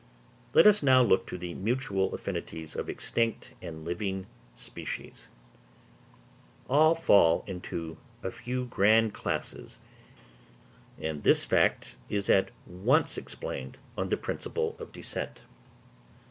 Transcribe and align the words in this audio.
_Let 0.55 0.65
us 0.65 0.81
now 0.81 1.03
look 1.03 1.27
to 1.27 1.37
the 1.37 1.53
mutual 1.53 2.15
affinities 2.15 2.75
of 2.75 2.89
extinct 2.89 3.51
and 3.61 3.85
living 3.85 4.25
species. 4.55 5.27
All 6.67 6.95
fall 6.95 7.43
into 7.45 7.97
a 8.23 8.31
few 8.31 8.65
grand 8.65 9.13
classes; 9.13 9.77
and 10.99 11.21
this 11.21 11.45
fact 11.45 11.97
is 12.09 12.31
at 12.31 12.49
once 12.65 13.15
explained 13.15 13.77
on 13.95 14.09
the 14.09 14.17
principle 14.17 14.75
of 14.79 14.91
descent. 14.91 15.41